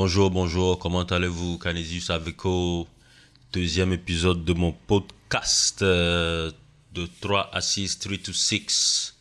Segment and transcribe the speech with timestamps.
[0.00, 2.86] Bonjour, bonjour, comment allez-vous Canisius Aveco,
[3.52, 6.52] deuxième épisode de mon podcast euh,
[6.92, 9.16] de 3 à 6, 3 to 6.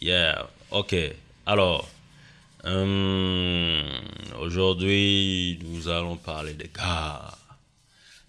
[0.00, 0.96] Yeah, ok.
[1.44, 1.86] Alors,
[2.64, 3.82] euh,
[4.40, 7.30] aujourd'hui, nous allons parler des gars.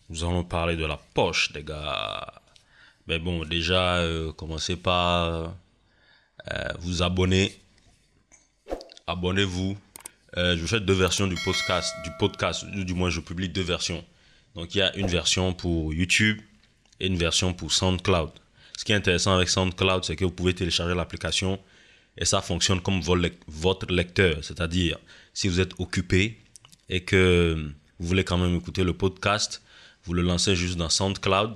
[0.09, 2.41] Nous allons parler de la poche des gars.
[3.07, 5.53] Mais bon, déjà, euh, commencez par
[6.81, 7.57] vous abonner.
[9.07, 9.77] Abonnez-vous
[10.37, 14.03] euh, je fais deux versions du podcast, du podcast, du moins je publie deux versions.
[14.55, 16.39] Donc il y a une version pour YouTube
[16.99, 18.31] et une version pour SoundCloud.
[18.77, 21.59] Ce qui est intéressant avec SoundCloud, c'est que vous pouvez télécharger l'application
[22.17, 24.37] et ça fonctionne comme votre lecteur.
[24.43, 24.97] C'est-à-dire,
[25.33, 26.39] si vous êtes occupé
[26.89, 29.61] et que vous voulez quand même écouter le podcast,
[30.03, 31.55] vous le lancez juste dans SoundCloud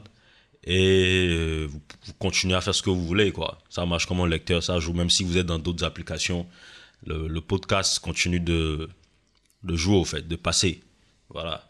[0.65, 1.81] et euh, vous,
[2.20, 3.34] continuez à faire ce que vous voulez.
[3.70, 6.48] Ça marche comme un lecteur, ça joue même si vous êtes dans d'autres applications
[7.05, 8.89] le, podcast continue de,
[9.63, 10.81] de jouer au fait, de passer.
[11.29, 11.70] Voilà.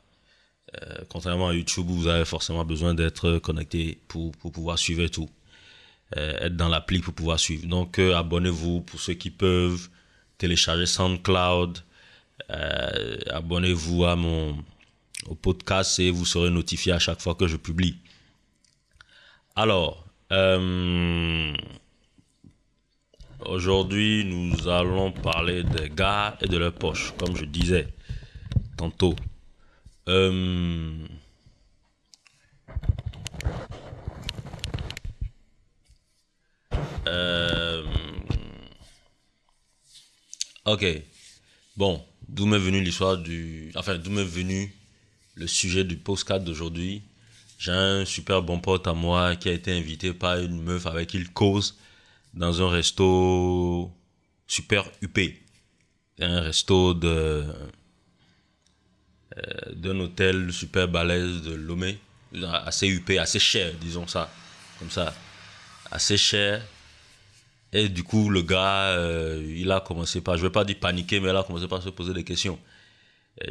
[0.82, 5.30] Euh, contrairement à YouTube, vous avez forcément besoin d'être connecté pour, pour, pouvoir suivre tout.
[6.18, 7.68] Euh, être dans l'appli pour pouvoir suivre.
[7.68, 9.90] Donc, euh, abonnez-vous pour ceux qui peuvent.
[10.38, 11.80] Télécharger SoundCloud.
[13.30, 14.58] abonnez-vous à mon
[15.28, 17.96] au podcast et vous serez notifié à chaque fois que je publie.
[19.56, 20.06] Alors,
[23.46, 27.88] Aujourd'hui, nous allons parler des gars et de leurs poches, comme je disais
[28.78, 29.16] tantôt.
[30.08, 31.06] Euh,
[37.08, 37.84] euh,
[40.66, 40.86] ok.
[41.76, 43.72] Bon, d'où m'est venue l'histoire du...
[43.76, 44.74] Enfin, d'où m'est venu
[45.36, 47.02] le sujet du postcard d'aujourd'hui?
[47.58, 51.10] J'ai un super bon pote à moi qui a été invité par une meuf avec
[51.10, 51.78] qui il cause
[52.34, 53.92] dans un resto
[54.48, 55.40] super huppé.
[56.20, 57.46] Un resto de
[59.38, 61.98] euh, d'un hôtel super balèze de Lomé,
[62.66, 64.32] assez huppé, assez cher, disons ça,
[64.78, 65.14] comme ça,
[65.90, 66.62] assez cher.
[67.72, 71.20] Et du coup, le gars, euh, il a commencé par, je vais pas dire paniquer,
[71.20, 72.60] mais il a commencé par se poser des questions.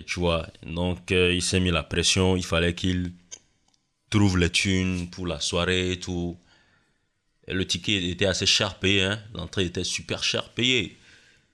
[0.07, 3.13] tu vois, donc euh, il s'est mis la pression, il fallait qu'il
[4.11, 6.39] trouve les thunes pour la soirée et tout
[7.49, 9.19] le ticket était assez cher payé, hein.
[9.35, 10.97] l'entrée était super cher payée.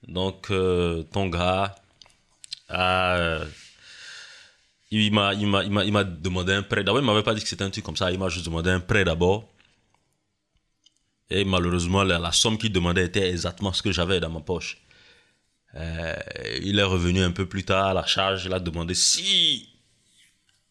[0.06, 1.74] Donc, euh, ton gars,
[2.70, 3.44] euh,
[4.90, 6.84] il m'a demandé un prêt.
[6.84, 8.70] D'abord, il m'avait pas dit que c'était un truc comme ça, il m'a juste demandé
[8.70, 9.48] un prêt d'abord.
[11.30, 14.78] Et malheureusement, la, somme qu'il demandait était exactement ce que j'avais dans ma poche.
[15.74, 16.16] Euh,
[16.62, 19.68] il est revenu un peu plus tard à la charge, il a demandé si,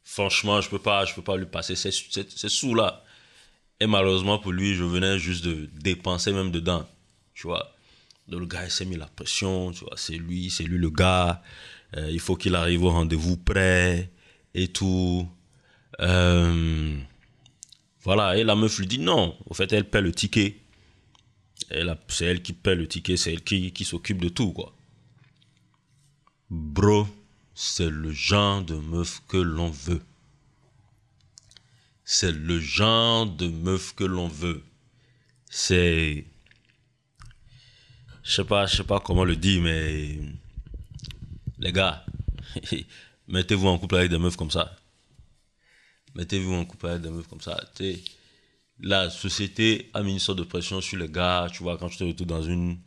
[0.04, 3.04] franchement, je peux peux pas lui passer ces sous-là.
[3.80, 6.88] Et malheureusement pour lui, je venais juste de dépenser même dedans.
[7.34, 7.74] Tu vois.
[8.28, 9.72] Donc le gars, il s'est mis la pression.
[9.72, 11.42] Tu vois, c'est lui, c'est lui le gars.
[11.96, 14.12] Euh, il faut qu'il arrive au rendez-vous prêt
[14.54, 15.28] et tout.
[16.00, 16.98] Euh,
[18.02, 18.38] voilà.
[18.38, 19.38] Et la meuf lui dit non.
[19.46, 20.58] Au fait, elle paie le ticket.
[22.08, 23.18] C'est elle qui paie le ticket.
[23.18, 24.74] C'est elle qui, s'occupe de tout, quoi.
[26.50, 27.08] Bro,
[27.54, 30.02] c'est le genre de meuf que l'on veut
[32.10, 34.64] c'est le genre de meuf que l'on veut.
[35.50, 36.26] C'est,
[38.24, 40.18] je sais pas, je sais pas comment le dire, mais
[41.60, 42.06] les gars,
[43.28, 44.74] mettez-vous en couple avec des meufs comme ça.
[46.16, 47.60] Mettez-vous en couple avec des meufs comme ça.
[48.80, 51.50] la société a mis une sorte de pression sur les gars.
[51.52, 52.78] Tu vois, quand tu te retrouves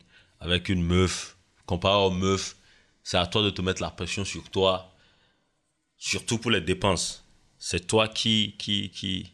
[0.40, 2.56] avec une meuf, comparé aux meufs,
[3.02, 4.94] c'est à toi de te mettre la pression sur toi,
[5.98, 7.22] surtout pour les dépenses
[7.60, 9.30] c'est toi qui, qui, qui,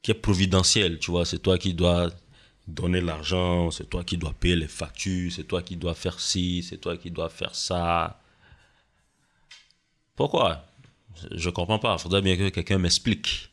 [0.00, 1.26] qui est providentiel, tu vois.
[1.26, 2.10] C'est toi qui dois
[2.68, 6.62] donner l'argent, c'est toi qui dois payer les factures, c'est toi qui dois faire ci,
[6.62, 8.20] c'est toi qui dois faire ça.
[10.14, 10.64] Pourquoi?
[11.32, 11.98] Je comprends pas.
[11.98, 13.50] Faudrait bien que quelqu'un m'explique.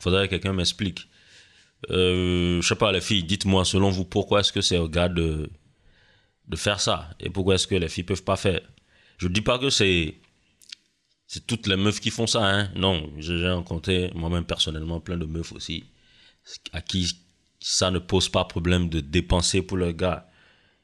[0.00, 1.08] Faudrait que quelqu'un m'explique.
[1.90, 5.08] Euh, je sais pas, les filles, dites-moi, selon vous, pourquoi est-ce que c'est au gars
[5.08, 5.50] de,
[6.48, 7.10] de faire ça?
[7.20, 8.60] Et pourquoi est-ce que les filles peuvent pas faire?
[9.18, 10.16] Je dis pas que c'est
[11.26, 12.70] c'est toutes les meufs qui font ça, hein.
[12.74, 15.84] Non, j'ai rencontré moi-même personnellement plein de meufs aussi,
[16.72, 17.10] à qui
[17.60, 20.28] ça ne pose pas problème de dépenser pour leur gars.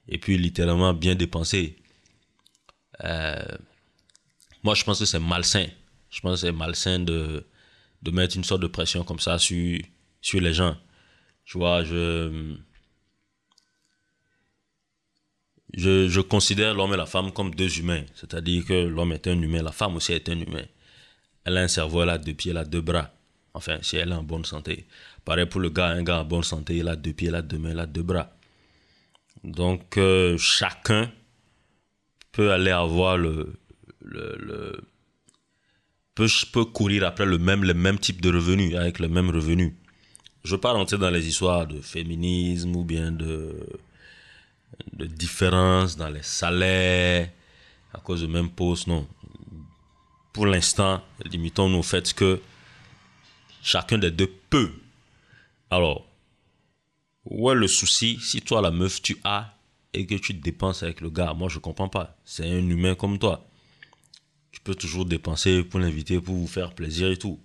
[0.08, 1.76] Et puis littéralement bien dépenser.
[3.04, 3.44] Euh,
[4.62, 5.66] moi, je pense que c'est malsain.
[6.08, 7.46] Je pense que c'est malsain de,
[8.02, 9.80] de mettre une sorte de pression comme ça sur,
[10.22, 10.76] sur les gens.
[11.44, 12.56] Tu vois, je
[15.74, 18.04] je, considère l'homme et la femme comme deux humains.
[18.14, 20.64] C'est-à-dire que l'homme est un humain, la femme aussi est un humain.
[21.44, 23.10] Elle a un cerveau, elle a deux pieds, elle a deux bras.
[23.54, 24.86] Enfin, si elle est en bonne santé.
[25.24, 27.42] Pareil pour le gars, un gars en bonne santé, il a deux pieds, il a
[27.42, 28.30] deux mains, il a deux bras.
[29.44, 31.10] Donc, euh, chacun
[32.32, 33.54] peut aller avoir le,
[34.02, 34.80] le,
[36.14, 39.76] peut, peut courir après le même, le même type de revenu, avec le même revenu.
[40.44, 43.54] Je ne veux pas rentrer dans les histoires de féminisme ou bien de,
[44.92, 47.30] de différence dans les salaires
[47.92, 49.06] à cause du même poste, non.
[50.32, 52.40] Pour l'instant, limitons-nous au fait que
[53.62, 54.72] chacun des deux peut.
[55.70, 56.06] Alors,
[57.24, 58.18] où est le souci?
[58.20, 59.54] Si toi, la meuf, tu as
[59.92, 62.16] et que tu dépenses avec le gars Moi, je comprends pas.
[62.24, 63.46] C'est un humain comme toi.
[64.52, 67.40] Tu peux toujours dépenser pour l'inviter, pour vous faire plaisir et tout.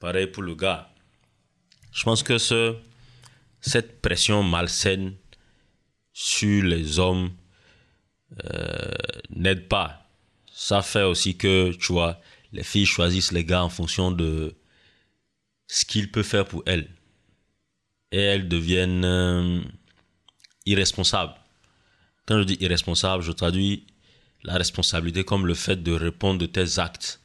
[0.00, 0.90] Pareil pour le gars.
[1.92, 2.76] Je pense que ce,
[3.60, 5.14] cette pression malsaine
[6.18, 7.30] sur les hommes
[8.42, 8.90] euh,
[9.28, 10.08] n'aide pas.
[10.50, 12.18] Ça fait aussi que, tu vois,
[12.54, 14.56] les filles choisissent les gars en fonction de
[15.66, 16.88] ce qu'il peut faire pour elles.
[18.12, 19.60] Et elles deviennent euh,
[20.64, 21.34] irresponsables.
[22.24, 23.86] Quand je dis irresponsable, je traduis
[24.42, 27.20] la responsabilité comme le fait de répondre de tes actes.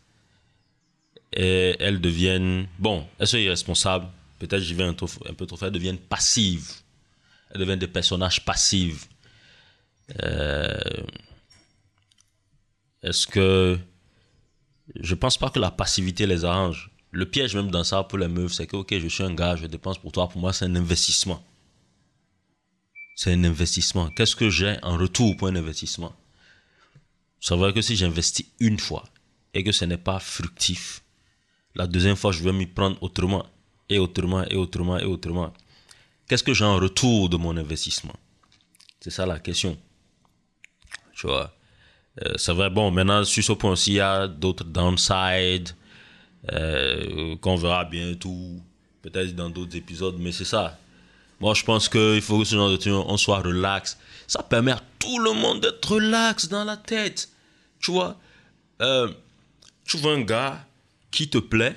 [1.32, 5.70] Et elles deviennent, bon, elles sont irresponsables, peut-être j'y vais un, un, peu trop faire,
[5.70, 6.82] elles deviennent passives.
[7.51, 9.07] Elles deviennent des personnages passifs.
[10.24, 10.80] Euh,
[13.03, 13.80] Est-ce que
[14.95, 16.92] je pense pas que la passivité les arrange.
[17.12, 19.56] Le piège même dans ça pour les meufs, c'est que, ok, je suis un gars,
[19.56, 20.30] je dépense pour toi.
[20.30, 21.45] Pour moi, c'est un investissement.
[23.15, 24.09] C'est un investissement.
[24.12, 26.15] Qu'est-ce que j'ai en retour pour un investissement?
[27.39, 29.03] C'est vrai que si j'investis une fois
[29.53, 31.03] et que ce n'est pas fructif,
[31.75, 33.45] la deuxième fois, je vais m'y prendre autrement,
[33.89, 35.53] et autrement, et autrement, et autrement.
[36.31, 38.16] Qu'est-ce que j'ai en retour de mon investissement?
[39.01, 39.78] C'est ça la question.
[41.13, 41.54] Tu vois?
[42.24, 45.72] Euh, c'est vrai, bon, maintenant, sur ce point aussi, il y a d'autres downsides
[46.54, 48.62] euh, qu'on verra bientôt,
[49.01, 50.80] peut-être dans d'autres épisodes, mais c'est ça.
[51.42, 53.98] Moi, je pense qu'il faut que ce genre de truc, on soit relax.
[54.25, 57.27] Ça permet à tout le monde d'être relax dans la tête.
[57.81, 58.18] Tu vois,
[58.81, 59.12] euh,
[59.84, 60.66] tu vois un gars
[61.12, 61.75] qui te plaît,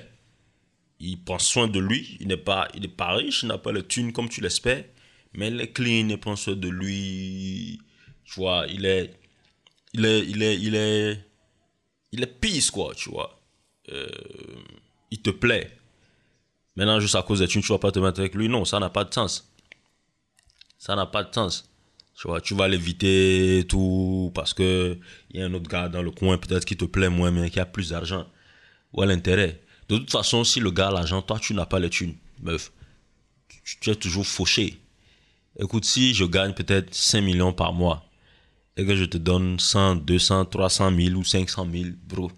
[0.99, 3.83] il prend soin de lui, il n'est pas, il pas riche, il n'a pas le
[3.83, 4.85] thune comme tu l'espères,
[5.33, 7.79] mais il est clean, il prend soin de lui.
[8.23, 9.13] Tu vois, il est,
[9.93, 11.19] il est, il est, il est,
[12.11, 13.39] il est quoi, tu vois.
[13.91, 14.07] Euh,
[15.11, 15.77] il te plaît.
[16.75, 18.49] Maintenant, juste à cause de tu ne vas pas te mettre avec lui.
[18.49, 19.49] Non, ça n'a pas de sens.
[20.77, 21.69] Ça n'a pas de sens.
[22.15, 24.97] Tu vois, tu vas l'éviter, tout, parce que
[25.31, 27.49] il y a un autre gars dans le coin, peut-être qui te plaît moins, mais
[27.49, 28.25] qui a plus d'argent.
[28.93, 29.61] Ou à l'intérêt?
[29.89, 32.71] De toute façon, si le gars a l'argent, toi, tu n'as pas les thunes, meuf.
[33.81, 34.79] Tu, es toujours fauché.
[35.59, 38.05] Écoute, si je gagne peut-être 5 millions par mois,
[38.77, 42.31] et que je te donne 100, 200, 300 000 ou 500 000, bro,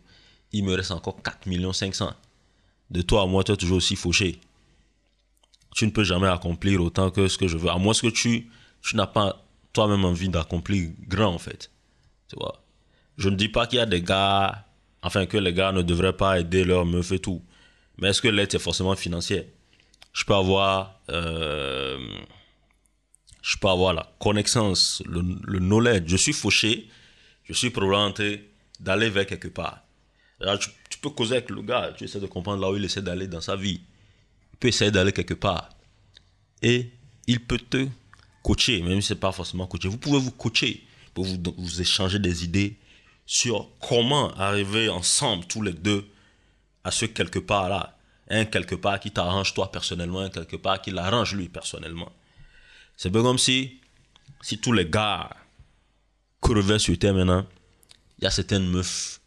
[0.52, 2.14] il me reste encore 4 millions 500.
[2.90, 4.40] De toi à moi, tu es toujours aussi fauché.
[5.76, 7.70] Tu ne peux jamais accomplir autant que ce que je veux.
[7.70, 8.50] À moins que tu,
[8.82, 11.72] tu n'as pas toi-même envie d'accomplir grand, en fait.
[12.30, 12.64] Tu vois?
[13.18, 14.67] Je ne dis pas qu'il y a des gars,
[15.02, 17.42] enfin que les gars ne devraient pas aider leur meuf et tout.
[17.98, 19.52] Mais est-ce que l'aide, c'est forcément financier
[20.14, 21.00] Je peux avoir...
[21.10, 21.98] Euh,
[23.42, 26.04] je peux avoir la connaissance, le, le, knowledge.
[26.08, 26.90] Je suis fauché,
[27.46, 28.14] je suis probablement
[28.82, 29.86] d'aller vers quelque part.
[30.42, 30.70] Alors, tu,
[31.02, 33.40] peux causer avec le gars, tu essaies de comprendre là où il essaie d'aller dans
[33.40, 33.80] sa vie.
[34.54, 35.70] Il peut essayer d'aller quelque part.
[36.62, 36.92] Et
[37.26, 37.88] il peut te
[38.44, 39.88] coacher, même si ce n'est pas forcément coacher.
[39.88, 40.84] Vous pouvez vous coacher
[41.14, 42.78] pour vous échanger des idées
[43.28, 46.08] sur comment arriver ensemble, tous les deux,
[46.84, 47.96] à ce quelque part-là.
[48.30, 52.12] Un quelque part qui t'arrange toi personnellement, un quelque part qui l'arrange lui personnellement.
[52.96, 53.80] C'est bien comme si,
[54.42, 55.30] si tous les gars
[56.42, 57.46] crevaient sur terre maintenant,
[58.18, 59.20] il y a certaines meufs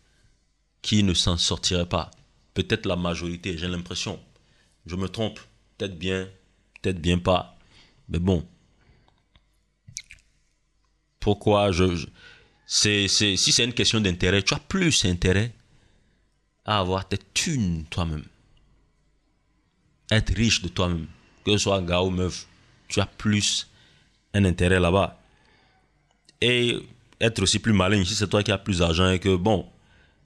[0.82, 2.10] qui ne s'en sortiraient pas.
[2.54, 4.18] Peut-être la majorité, j'ai l'impression.
[4.86, 5.38] Je me trompe.
[5.76, 6.28] Peut-être bien,
[6.80, 7.56] peut-être bien pas.
[8.08, 8.46] Mais bon.
[11.20, 11.94] Pourquoi je.
[11.94, 12.06] je
[12.72, 15.52] c'est, si c'est une question d'intérêt, tu as plus intérêt
[16.64, 18.22] à avoir tes thunes toi-même.
[20.08, 21.08] Être riche de toi-même.
[21.44, 22.46] Que ce soit gars ou meuf
[22.86, 23.66] tu as plus
[24.34, 25.20] un intérêt là-bas.
[26.40, 26.78] Et
[27.20, 29.66] être aussi plus malin, si c'est toi qui as plus d'argent et que, bon,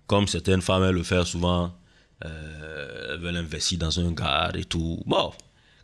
[0.06, 1.74] comme certaines femmes le font souvent,
[2.26, 5.02] euh, elles veulent investir dans un gars et tout.
[5.06, 5.32] Bon,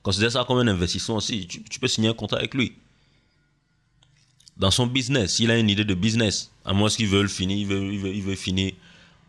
[0.03, 1.47] considère ça comme un investissement aussi.
[1.47, 2.77] Tu, peux signer un contrat avec lui.
[4.61, 7.57] Dans son business, s'il a une idée de business, à moins qu'il veut le finir,
[7.57, 8.75] il veut, il veut, il veut finir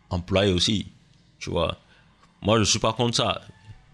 [0.09, 0.87] employé aussi.
[1.39, 1.77] Tu vois.
[2.41, 3.41] Moi, je ne suis pas contre ça.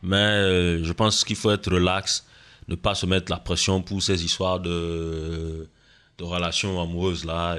[0.02, 2.26] Mais euh, je pense qu'il faut être relax
[2.68, 5.70] ne pas se mettre la pression pour ces histoires de,
[6.20, 7.58] relations amoureuses là.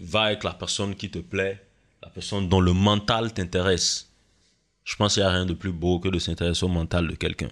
[0.00, 1.64] Va avec la personne qui te plaît,
[2.02, 4.10] la personne dont le mental t'intéresse.
[4.84, 7.14] Je pense qu'il n'y a rien de plus beau que de s'intéresser au mental de
[7.14, 7.48] quelqu'un.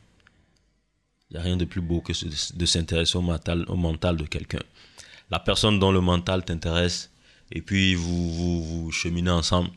[1.31, 4.25] Il n'y a rien de plus beau que de s'intéresser au mental, au mental de
[4.25, 4.61] quelqu'un.
[5.31, 7.11] La personne dont le mental t'intéresse
[7.53, 9.71] et puis vous, vous, cheminez ensemble.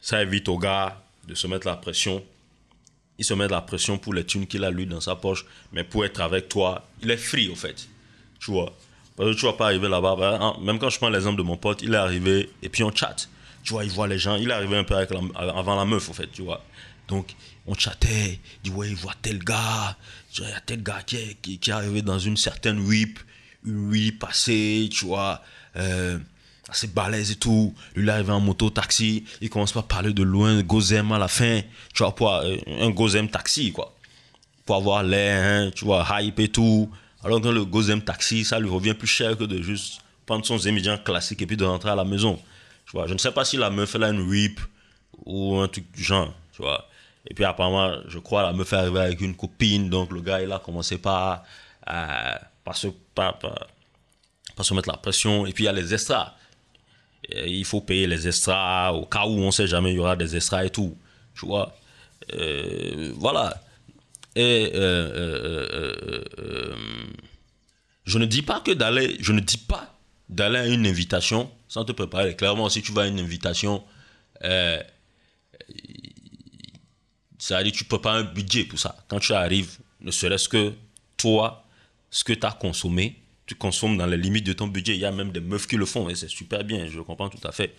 [0.00, 2.22] Ça évite au gars de se mettre la pression.
[3.18, 5.46] Il se met de la pression pour les thunes qu'il a lui dans sa poche,
[5.72, 7.88] mais pour être avec toi, il est free au fait.
[8.40, 8.76] Tu vois.
[9.16, 10.16] Parce que tu vas pas arriver là-bas.
[10.16, 12.82] bah, hein, Même quand je prends l'exemple de mon pote, il est arrivé et puis
[12.82, 13.28] on chatte.
[13.62, 14.36] Tu vois, il voit les gens.
[14.36, 16.62] Il est arrivé un peu avant la meuf, au fait, tu vois.
[17.08, 17.34] Donc,
[17.66, 18.40] on chattait.
[18.64, 19.96] Il dit, ouais, il voit tel gars.
[20.36, 23.18] Il y a tel gars qui est, qui, arrivé dans une certaine whip.
[23.64, 25.42] Whip passée, tu vois.
[25.76, 26.18] Euh,
[26.68, 27.74] assez balèze et tout.
[27.94, 29.24] Lui, il est arrivé en moto, taxi.
[29.40, 31.60] Il commence pas à parler de loin, Gozem à la fin.
[31.92, 33.94] Tu vois, pour, euh, un Gozem taxi, quoi
[34.64, 36.90] pour avoir l'air, hein, tu vois, hype et tout.
[37.22, 40.58] Alors que le Gozem Taxi, ça lui revient plus cher que de juste prendre son
[40.58, 42.38] Zémidien classique et puis de rentrer à la maison.
[42.86, 44.60] Tu vois, je ne sais pas si la meuf, elle a une whip
[45.24, 46.88] ou un truc du genre, tu vois.
[47.28, 50.42] Et puis apparemment, je crois, la meuf est arrivée avec une copine, donc le gars,
[50.42, 51.44] il a commencé par,
[52.64, 52.88] par se
[54.74, 55.46] mettre la pression.
[55.46, 56.34] Et puis il y a les extras.
[57.32, 60.36] Il faut payer les extras au cas où on sait jamais, il y aura des
[60.36, 60.96] extras et tout,
[61.34, 61.74] tu vois.
[62.32, 63.62] Euh, voilà.
[64.36, 66.74] Et euh, euh,
[68.04, 69.96] je ne dis pas que d'aller, je ne dis pas
[70.28, 72.36] d'aller à une invitation sans te préparer.
[72.36, 73.84] Clairement, si tu vas à une invitation,
[77.38, 78.96] ça veut dire tu prépares un budget pour ça.
[79.08, 80.72] Quand tu arrives, ne serait-ce que
[81.16, 81.63] toi,
[82.14, 84.94] ce que tu as consommé, tu consommes dans les limites de ton budget.
[84.94, 87.28] Il y a même des meufs qui le font et c'est super bien, je comprends
[87.28, 87.74] tout à fait.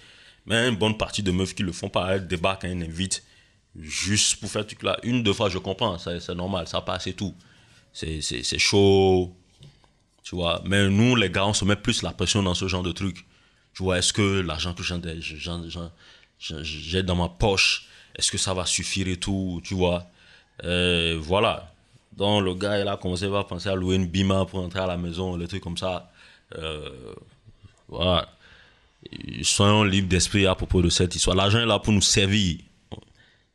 [0.45, 3.23] Mais une bonne partie de meufs qui le font pas, elles débarquent quand ils invitent
[3.79, 4.97] juste pour faire ce truc là.
[5.03, 7.33] Une, deux fois, je comprends, c'est normal, ça passe et tout.
[7.93, 9.33] C'est chaud,
[10.21, 10.61] tu vois.
[10.65, 13.25] Mais nous, les gars, on se met plus la pression dans ce genre de truc.
[13.73, 14.83] Tu vois, est-ce que l'argent que
[16.39, 17.87] j'ai dans ma poche,
[18.17, 20.11] est-ce que ça va suffire et tout, tu vois.
[20.65, 21.71] Euh, voilà.
[22.15, 24.88] Donc, le gars, il a commencé à penser à louer une bima pour entrer à
[24.88, 26.12] la maison, les trucs comme ça.
[26.55, 27.13] Euh,
[27.88, 28.29] voilà.
[29.43, 31.36] Soyons libres d'esprit à propos de cette histoire.
[31.36, 32.57] L'argent est là pour nous servir.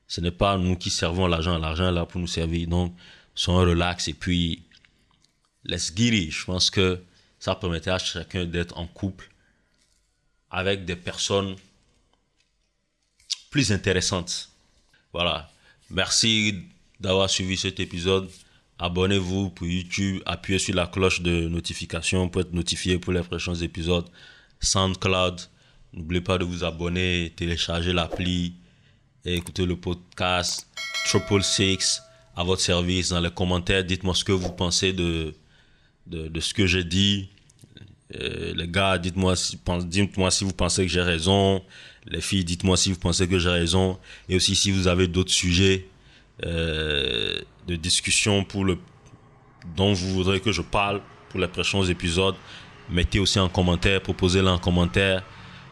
[0.06, 1.58] Ce n'est pas nous qui servons l'argent.
[1.58, 2.68] L'argent est là pour nous servir.
[2.68, 2.94] Donc,
[3.34, 4.62] soyons relax et puis,
[5.66, 6.30] get it.
[6.30, 7.00] Je pense que
[7.38, 9.30] ça permettait à chacun d'être en couple
[10.50, 11.56] avec des personnes
[13.50, 14.50] plus intéressantes.
[15.12, 15.50] Voilà.
[15.90, 16.66] Merci
[17.00, 18.30] d'avoir suivi cet épisode.
[18.82, 20.22] Abonnez-vous pour YouTube.
[20.24, 24.06] Appuyez sur la cloche de notification pour être notifié pour les prochains épisodes.
[24.60, 25.38] SoundCloud.
[25.92, 28.54] N'oubliez pas de vous abonner, télécharger l'appli
[29.26, 30.66] et écouter le podcast
[31.04, 32.00] Triple Six
[32.34, 33.10] à votre service.
[33.10, 35.34] Dans les commentaires, dites-moi ce que vous pensez de,
[36.06, 37.28] de, ce que j'ai dit.
[38.18, 41.62] Euh, les gars, dites-moi si, pen- dites-moi si vous pensez que j'ai raison.
[42.06, 43.98] Les filles, dites-moi si vous pensez que j'ai raison.
[44.28, 45.86] Et aussi si vous avez d'autres sujets
[46.46, 47.38] euh,
[47.70, 48.78] de discussion pour le,
[49.76, 52.34] dont vous voudrez que je parle pour les prochains épisodes.
[52.90, 55.22] Mettez aussi en commentaire, proposez-le en commentaire.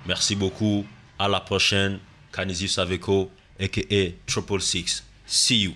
[0.07, 0.87] Merci beaucoup.
[1.19, 1.99] À la prochaine.
[2.33, 4.13] Canisius Aveco, a.k.a.
[4.27, 5.03] Triple Six.
[5.27, 5.73] See you.